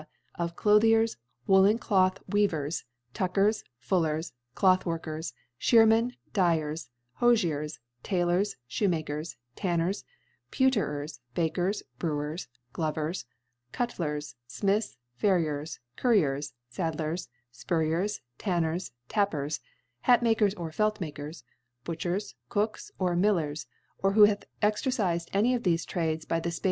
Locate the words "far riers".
15.17-15.77